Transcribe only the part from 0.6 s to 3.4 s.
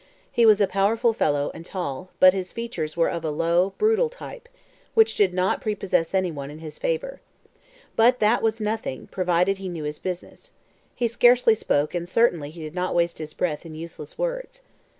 powerful fellow, and tall, but his features were of a